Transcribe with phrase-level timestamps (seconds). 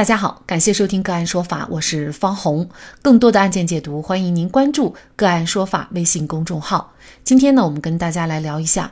[0.00, 2.66] 大家好，感谢收听个案说法，我是方红。
[3.02, 6.94] 更多的案件解读，欢迎您关注个案说法微信公众号。
[7.22, 8.90] 今天呢，我们跟大家来聊一下，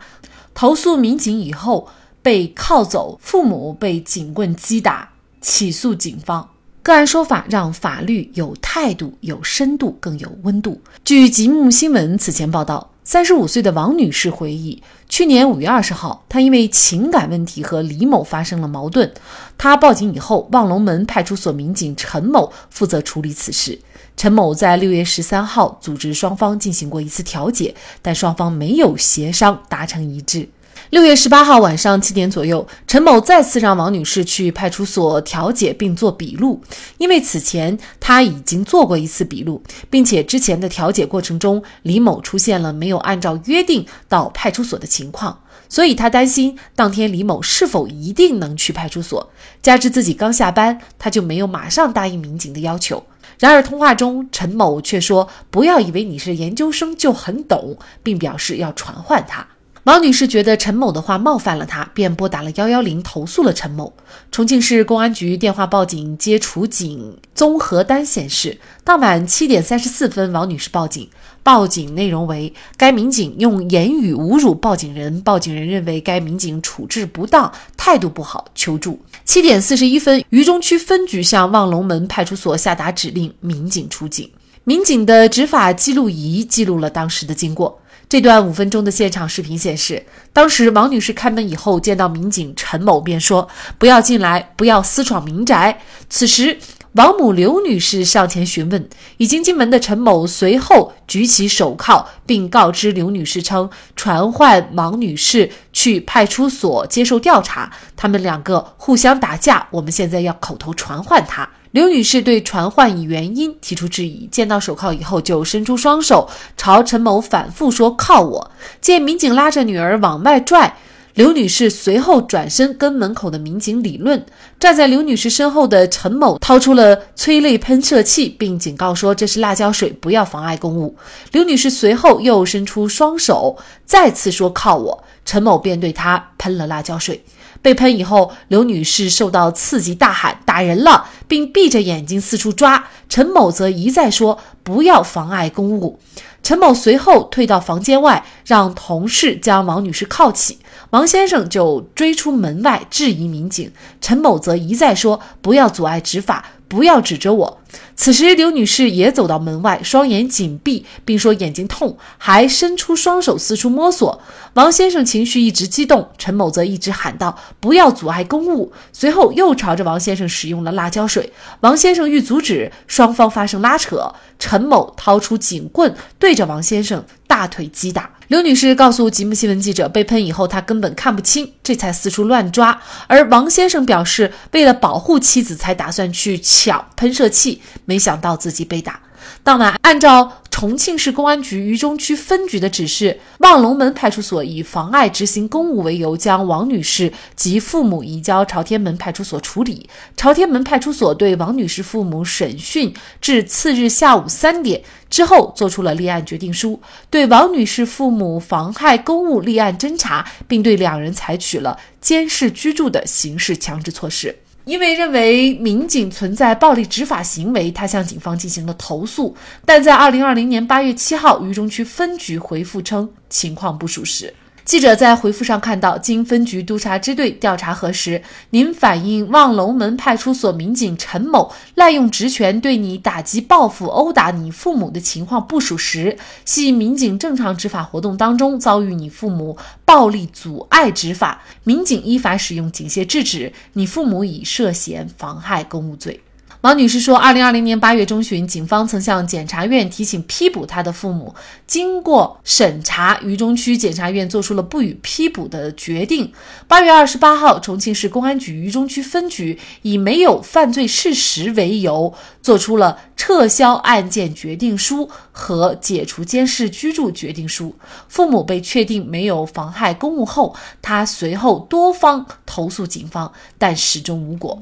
[0.52, 1.88] 投诉民警以后
[2.20, 5.08] 被铐走，父母被警棍击打，
[5.40, 6.46] 起诉警方。
[6.82, 10.78] 个案说法让法律有态度、有深度、更有温度。
[11.06, 12.90] 据极目新闻此前报道。
[13.02, 19.10] 三十五岁的王女士回忆，去年五月二十号，他因为情感问题和李某发生了矛盾。
[19.56, 23.80] 他报警以后，望龙门派出所民警陈某负责处理此事。
[24.16, 30.48] 陈某在六月十三号组织双方进行过一次调解，但双方没有协商达成一致。
[30.90, 36.62] 六月十八号晚上七点左右，陈某再次让王女士去派出所调解并做笔录，
[36.96, 45.38] 因为此前他已经做过一次笔录，并且之前的调解过程中，李某出现了没有按照约定到派出所的情况，
[45.68, 49.30] 所以他担心当天李某是否一定能去派出所。
[49.60, 53.04] 加之自己刚下班，他就没有马上答应民警的要求。
[53.38, 59.46] 然而通话中，陈某却说：“不要以为你是研究生就很懂，并表示要传唤他。”
[59.88, 63.90] 王女士觉得陈某的话冒犯了她，便拨打了幺幺零投诉了陈某。
[64.30, 71.08] 重庆市公安局电话报警接处警综合单显示，当晚七点三十四分，王女士报警，
[71.42, 79.00] 报警内容为该民警用言语侮辱报警人，报警人认为该民警处置不当，态度不好，求助。
[79.24, 84.30] 七点四十一分，渝中区分局向望龙门派出所下达指令，民警出警。
[84.64, 87.80] 民警的执法记录仪记录了当时的经过。
[88.08, 95.78] 这段五分钟的现场视频显示，当时王女士开门以后，见到民警陈某，便说：“不要进来，不要私闯民宅。”
[96.08, 96.58] 此时，
[96.92, 111.46] 王母刘女士上前询问，已经进门的陈某随后举起手铐，并告知刘女士称传唤王女士去派出所接受调查，他们两个互相打架，我们现在要口头传唤她。
[111.72, 118.50] 刘女士对传唤以原因提出质疑，见到手铐以后就伸出双手朝陈某反复说“铐我”。
[118.80, 120.78] 见民警拉着女儿往外拽，
[121.12, 124.24] 刘女士随后转身跟门口的民警理论。
[124.58, 130.96] 站在刘女士身后的陈某掏出了催泪喷射器，并警告说：“这是辣椒水，不要妨碍公务。”
[131.32, 137.22] 刘女士随后又伸出双手，再次说“铐我”，陈某便对她喷了辣椒水。
[137.60, 142.86] 被喷以后，刘女士受到刺激，大喊“打人了”，并闭着眼睛四处抓。
[143.08, 145.98] 陈某则一再说“不要妨碍公务”。
[146.42, 150.58] 陈某随后退到房间外，让同事将王女士铐起。
[150.90, 156.44] 王先生就追出门外质疑民警，陈某则一再说“不要阻碍执法”。
[156.68, 157.60] 不要指着我。
[157.94, 164.20] 此时，刘女士也走到门外，双眼紧闭，并说眼睛痛，还伸出双手四处摸索。
[164.54, 171.32] 王先生情绪一直激动，陈某则一直喊道：“不要阻碍公务。”随后又朝着王先生使用了辣椒水。
[171.60, 174.12] 王先生欲阻止，双方发生拉扯。
[174.38, 178.17] 陈某掏出警棍，对着王先生大腿击打。
[178.28, 182.78] 刘女士告诉吉木新闻记者，被喷以后她根本看不清，这才四处乱抓。
[183.06, 189.00] 而王先生表示，为了保护妻子，才打算去抢喷射器，没想到自己被打。
[189.42, 199.88] 当晚，按照重庆市公安局渝中区分局的指示，望龙门派出所以妨碍执行公务为由，将王女士及父母移交朝天门派出所处理。
[200.16, 214.36] 朝天门派出所对王女士父母审讯至次日下午三点之后，作出了立案决定书，对王女士父母妨害公务立案侦查，并对两人采取了监视居住的刑事强制措施。
[214.68, 219.34] 因为认为民警存在暴力执法行为，他向警方进行了投诉。
[219.64, 224.34] 但在二零二零年八月七号，渝中区分局回复称情况不属实。
[224.68, 246.20] 记者在回复上看到，经分局督察支队调查核实，您反映望龙门派出所民警陈某滥用职权对你打击报复、殴打你父母的情况不属实，系民警正常执法活动当中遭遇你父母暴力阻碍执法，民警依法使用警械制止，你父母已涉嫌妨害公务罪。
[246.62, 251.32] 王女士说，二零二零年八月中旬，警方曾向检察院提请批捕她的父母。
[251.68, 256.32] 经过审查，渝中区检察院作出了不予批捕的决定。
[256.66, 262.12] 八月二十八号，重庆市公安局渝中区分局以没有犯罪事实为由，
[262.42, 267.72] 作出了撤销案件决定书和解除监视居住决定书。
[268.08, 274.60] 父母被确定没有妨害公务后，他随后多方投诉警方，但始终无果。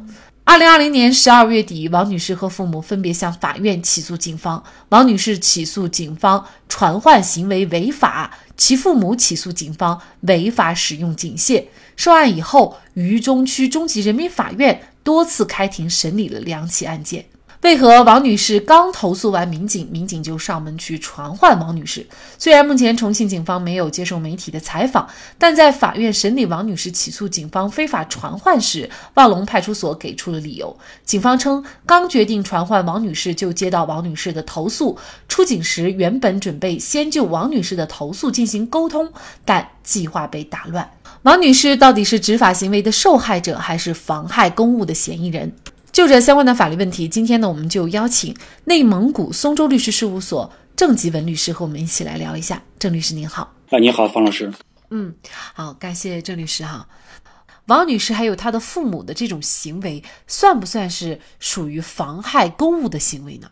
[0.49, 4.63] 二零二零年十二月底，王女士和父母分别向法院起诉警方。
[4.91, 11.65] 王女士起诉警方传唤行为违法，其父母起诉警方违法使用警械。
[11.97, 17.25] 受案以后，渝中区中级人民法院多次开庭审理了两起案件。
[17.67, 22.07] 为何王女士刚投诉完民警，民警就上门去传唤王女士？
[22.39, 30.79] 虽然目前重庆警方没有接受媒体的采访，但在法院审理王女士起诉警方非法传唤时，望龙派出所给出了理由。
[31.05, 34.97] 警方称，刚决定传唤王女士，就接到王女士的投诉。
[35.27, 39.13] 出警时，原本准备先就王女士的投诉进行沟通，
[39.45, 40.89] 但计划被打乱。
[41.23, 45.53] 王女士到底是执法行为的受害者，还是妨害公务的嫌疑人？
[45.97, 52.63] 就这相关的法律问题，今天呢，我们就邀请内蒙古松州律师事务所郑吉文律师和我们一起来聊一下。
[52.79, 54.53] 郑律师您好，啊，你好，方老师。
[54.91, 55.15] 嗯，
[55.55, 56.87] 好，感谢郑律师哈。
[57.69, 63.49] 王女士还有她的父母的这种行为，算不算是属于妨害公务的行为呢？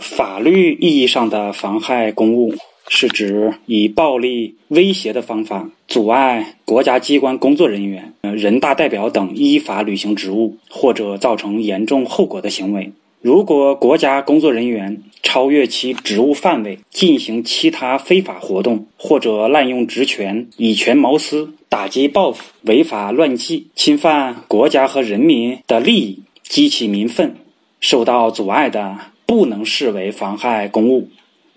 [0.00, 2.54] 法律意义上的妨害公务。
[2.88, 12.92] 是指以暴力威胁的方法阻碍国家机关工作人员、人大代表等依法履行职务，或者造成严重后果的行为。
[13.20, 27.34] 如果国家工作人员超越其职务范围进行其他非法活动，或者滥用职权以权谋私、打击报复、违法乱纪、侵犯国家和人民的利益、激起民愤，
[27.80, 28.96] 受到阻碍的，
[29.26, 31.08] 不能视为妨害公务。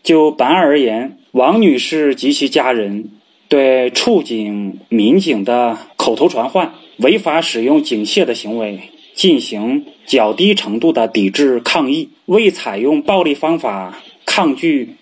[0.10, 3.12] 就本案而言，王女士及其家人
[3.48, 8.80] 对处警、民警的口头传唤、违法使用警械的行为
[9.14, 14.96] 进行较低程度的抵制抗议，未采用暴力方法抗拒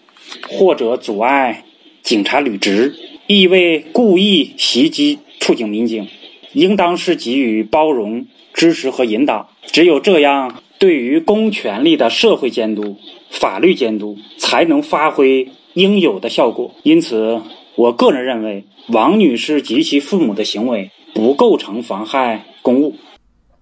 [0.49, 1.63] 或者阻碍
[2.03, 2.93] 警察履职，
[3.27, 6.05] 亦未故意袭击处警、民警，
[6.51, 9.49] 应当是给予包容、支持和引导。
[9.67, 10.63] 只有这样。
[10.79, 12.97] 对于公权力的社会监督、
[13.31, 16.73] 法律监督才能发挥应有的效果。
[16.83, 17.41] 因此，
[17.75, 22.95] 我个人认为，王女士及其父母的行为不构成妨害公务。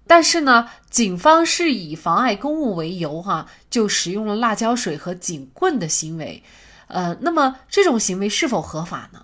[0.06, 6.42] 但是呢，警方是以妨碍公务为由，哈，就使用了辣椒水和警棍的行为。
[6.88, 9.22] 呃，那么这种行为是否合法呢？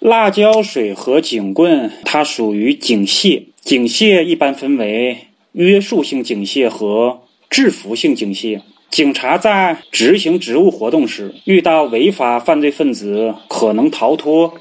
[0.00, 3.46] 辣椒水和警棍，它属于警械。
[3.62, 5.25] 警械一般分为。
[5.56, 8.60] 约束性警械和制服性警械，
[8.90, 14.52] 警察在执行职务活动时，遇到违法犯罪分子可能逃脱、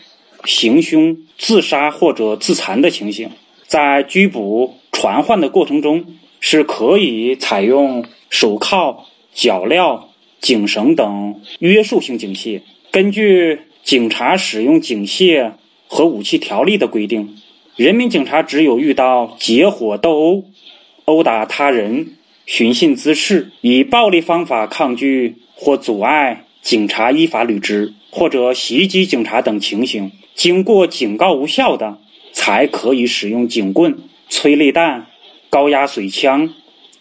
[0.45, 3.29] 行凶、自杀或者自残的情形，
[3.67, 6.05] 在拘捕、传唤的过程中，
[6.39, 9.03] 是可以采用手铐、
[9.33, 10.03] 脚镣、
[10.39, 12.61] 警绳等约束性警械。
[12.91, 15.51] 根据警察使用警械
[15.89, 17.35] 和武器条例的规定，
[17.75, 20.45] 人民警察只有遇到结伙斗殴。
[21.05, 22.13] 殴打他人、
[22.45, 31.99] 寻衅滋事、以暴力方法抗拒或阻碍警察依法履职，或者袭击警察等情形，经过警告无效的，
[32.33, 33.99] 才可以使用警棍、
[34.29, 35.05] 催泪弹、
[35.51, 36.53] 高压水枪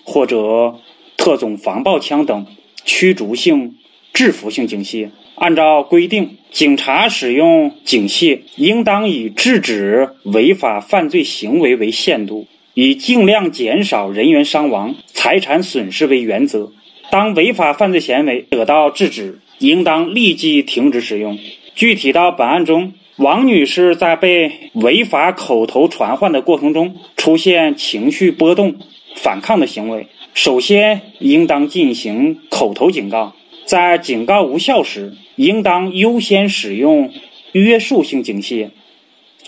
[0.04, 0.76] 或者
[1.16, 2.46] 特种防爆枪等
[2.84, 3.76] 驱逐性、
[4.12, 5.08] 制服性警械。
[5.36, 12.46] 按照规定，警察使用警械应当以制止违法犯罪行为为限度。
[12.74, 16.72] 以尽量减少人员伤亡、财产损失为原则。
[17.10, 21.38] 当违法犯罪行为得到制止，应当立即停止使用。
[21.76, 28.74] 具体到本案中，王女士在被违法口头传唤的过程中出现情绪波动、
[29.14, 33.34] 反抗的行为，首先应当进行口头警告。
[33.64, 37.12] 在警告无效时，应当优先使用
[37.52, 38.70] 约束性警械，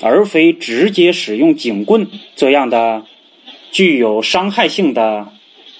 [0.01, 2.07] 而非直接使用警棍
[2.37, 3.05] 这样的。
[3.71, 5.29] 具有伤害性的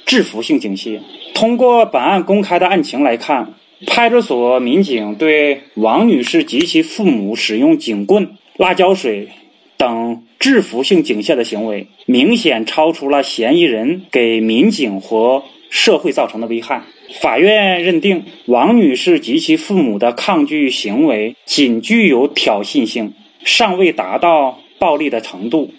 [0.05, 1.01] 制服性警械。
[1.35, 3.55] 通过本案公开的案情来看，
[3.87, 9.29] 派出所民警对王女士及其父母使用警棍、辣椒水
[9.77, 16.83] 等制服性警械的行为，明显超出了嫌疑人给民警和社会造成的危害。
[17.21, 23.13] 法院认定，王女士及其父母的抗拒行为仅具有挑衅性，
[23.45, 25.71] 尚未达到暴力的程度，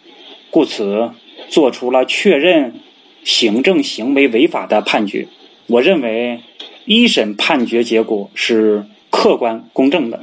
[0.51, 1.09] 故此。
[1.49, 2.73] 做出了确认
[3.23, 5.27] 行政行为违法的判决，
[5.67, 6.41] 我认为
[6.85, 10.21] 一审判决结果是客观公正的。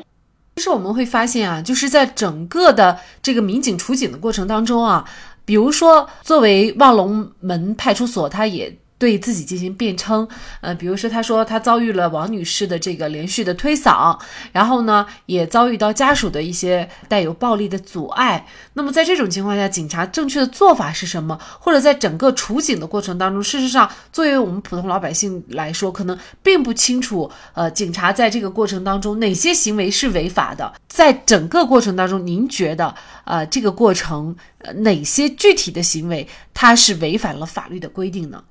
[0.56, 5.04] 其实我们会发现啊，就是在整个的这个民警处警的过程当中啊，
[5.44, 10.26] 比如说作为望龙门派出所，他也对自己进行辩称，
[10.60, 14.18] 呃，比如说他说他遭遇了王女士的这个连续的推搡，
[14.52, 18.46] 然后呢，也遭遇到家属的一些带有暴力的阻碍。
[18.74, 21.38] 那么在这种情况下，警察正确的做法是什么？
[21.58, 30.72] 或者在整个处警的过程当中，事实上，作为我们普通老百姓来说，可能并不清楚，呃，警察在这个过程当中哪些行为是违法的。
[30.88, 38.42] 在整个过程当中，您觉得，呃，这个过程，呃，哪些具体的行为它是违反了法律的规定呢？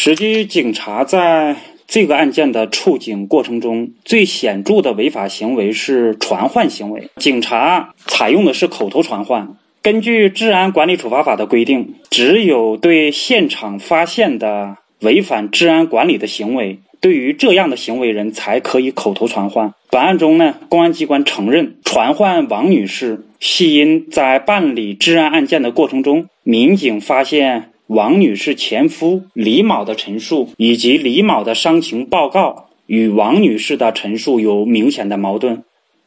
[0.00, 1.56] 实际，警察在
[1.88, 7.10] 这个案件的处警过程中，最显著的违法行为是传唤行为。
[7.16, 9.56] 警察采用的是口头传唤。
[9.82, 19.74] 根据《治安管理处罚法》的规定，只有对现场发现的违反治安管理的行为，对于这样的行为人才可以口头传唤。
[19.90, 27.72] 本案中呢，公安机关承认传唤王女士系因在办理治安案件的过程中，民警发现。
[27.88, 35.62] 王女士前夫李某的陈述以及李某的伤情报告与王女士的陈述有明显的矛盾，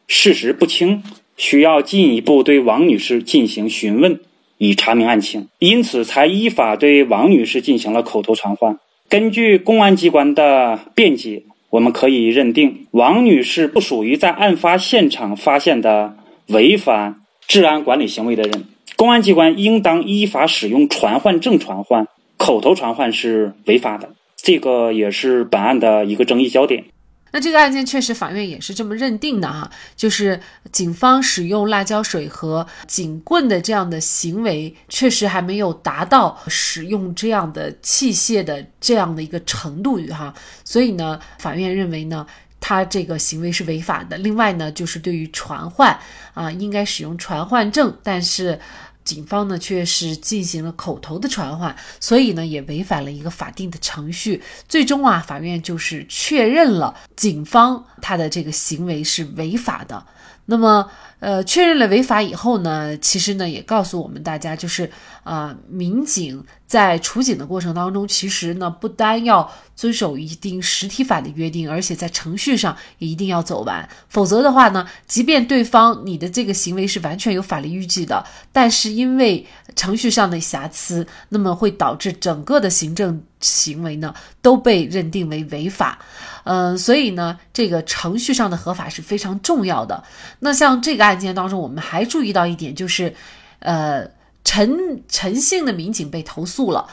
[0.07, 1.01] 事实不清，
[1.37, 4.19] 需要进一步对王女士进行询问，
[4.59, 8.77] 以查明案情，因此才依法对王女士进行了口头传唤。
[9.09, 17.15] 根据公安机关的辩解，我们可以认定王女士不属于在案发现场发现的违反
[17.47, 18.65] 治安管理行为的人。
[19.01, 24.07] 公安机关应当依法使用传唤证传唤，口头传唤是违法的。
[24.35, 26.85] 这个也是本案的一个争议焦点。
[27.31, 30.39] 那这个案件确实法院也是这么认定的哈，就是
[30.71, 40.31] 警方使用辣椒水和警棍的这样的行为，确实还没有达到使用这样的器械的这样的一个程度哈。
[40.63, 42.27] 所以呢，法院认为呢。
[42.63, 44.15] 他这个行为是违法的。
[44.17, 45.97] 另外呢，就是对于传唤
[46.35, 48.59] 啊，应该使用传唤证，但是
[49.03, 54.41] 警方呢却是进行了口头的传唤，所以呢也违反了一个法定的程序。
[54.67, 60.05] 最终啊，法院就是确认了警方他的这个行为是违法的。
[60.45, 60.89] 那么，
[61.21, 64.91] 呃，确认了违法以后呢，其实呢也告诉我们大家，就是
[65.23, 73.87] 啊，民警在处警的过程当中，其实呢不单要遵守一定实体法的约定，而且在程序上也一定要走完。
[74.09, 84.11] 否则的话呢，即便对方你的这个行为是完全有法律依据的，但是因为程序上的瑕疵，那么会导致整个的行政行为呢
[84.41, 85.99] 都被认定为违法。
[86.43, 90.03] 嗯，所以呢，这个程序上的合法是非常重要的。
[90.39, 93.13] 那像这个案案件当中，我们还注意到一点，就是，
[93.59, 94.09] 呃，
[94.43, 96.87] 陈陈姓的民警被投诉了，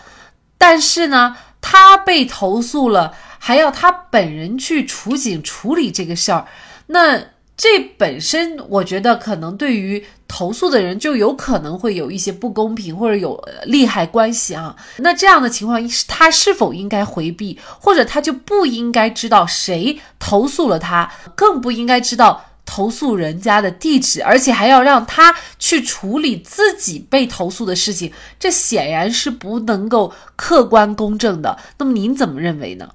[0.59, 6.47] 但是呢，他被投诉了，还要他本人去处警处理这个事儿，
[6.87, 7.23] 那。
[7.61, 14.77] 这本身，我觉得可能对于投诉的人就有可能会有一些不公平或者有利害关系啊。
[14.99, 31.59] 那这样的情况，他是否应该回避，或者他就不应该知道谁投诉了他，更不应该知道投诉人家的地址，而且还要让他去处理自己被投诉的事情，这显然是不能够客观公正的。
[31.79, 32.91] 那么您怎么认为呢？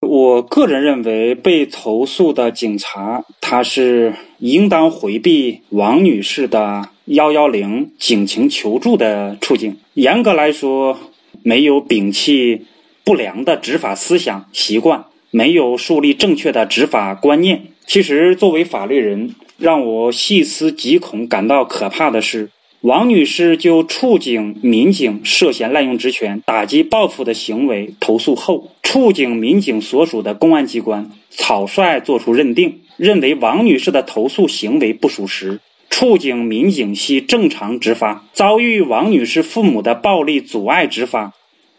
[0.00, 9.76] 我个人认为，被投诉的警察他是应当回避王女士的幺幺零警情求助的处境。
[9.94, 10.98] 严格来说，
[11.42, 12.66] 没有摒弃
[13.04, 17.66] 不良的执法思想习惯，没有树立正确的执法观念。
[17.88, 22.50] 其实，作为法律人，让我细思极恐、感到可怕的是。
[22.82, 38.28] 王女士就处警民警涉嫌滥用职权、打击报复的行为投诉后，处警民警所属的公安机关草率作出认定，认为王女士的投诉行为不属实，处警民警系正常执法。
[38.34, 41.32] 遭遇王女士父母的暴力阻碍执法，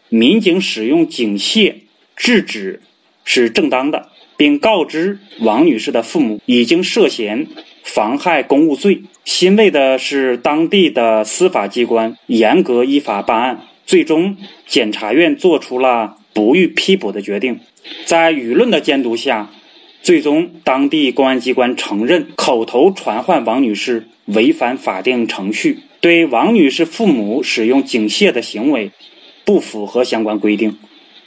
[0.08, 1.74] 民警使用警械
[2.16, 2.82] 制止
[3.24, 4.09] 是正当的，
[4.40, 7.46] 并告知王女士的父母已经涉嫌。
[7.82, 17.60] 妨害公务罪，欣慰的是，当地的司法机关严格依法办案，最终检察院作出了不予批捕的决定。
[18.06, 19.50] 在舆论的监督下，
[20.00, 28.90] 最终当地公安机关承认口头传唤王女士违反法定程序，对王女士父母使用警械的行为
[29.44, 30.78] 不符合相关规定，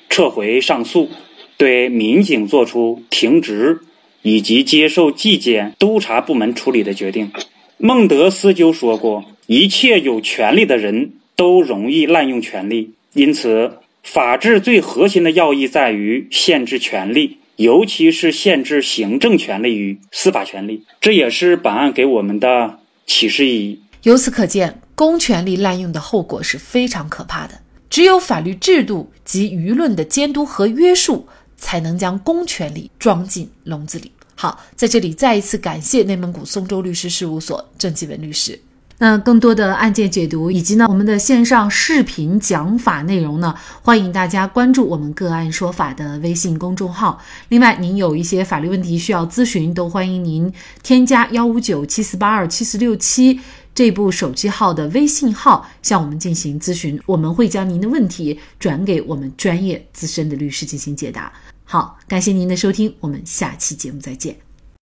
[0.09, 1.11] 撤回上诉，
[1.57, 3.79] 对民警作出停职。
[4.25, 7.29] 以及接受纪检督察部门处理的决定。
[7.77, 20.85] 孟德斯鸠说过：“一切有权利的人都容易滥用权力，因此，法治最核心的要义在于限制权力，尤其是限制行政权利与司法权利。
[21.01, 23.81] 这也是本案给我们的启示意义。
[24.03, 31.27] 由此可见，公权力滥用的后果是非常可怕的。”只有法律制度及舆论的监督和约束，
[31.63, 34.11] 才能将公权力装进笼子里。
[34.35, 38.59] 好，在这里再一次感谢内蒙古松州律师事务所郑继文律师。
[38.99, 47.19] 那更多的案件解读以及呢我们的线上视频讲法内容呢，欢迎大家关注我们个案说法的微信公众号。
[47.49, 50.53] 另外，您有一些法律问题需要咨询，都欢迎您
[50.83, 53.39] 添加幺五九七四八二七四六七
[53.73, 61.33] 这部手机号的微信号向我们进行咨询，我们会将您的问题转给我们专业资深的律师进行解答。
[61.63, 64.37] 好，感谢您的收听，我们下期节目再见。